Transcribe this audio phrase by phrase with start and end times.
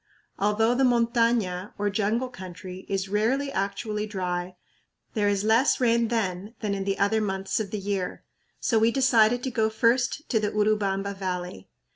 [0.39, 4.55] Although the montaña, or jungle country, is rarely actually dry,
[5.13, 8.23] there is less rain then than in the other months of the year;
[8.59, 11.69] so we decided to go first to the Urubamba Valley.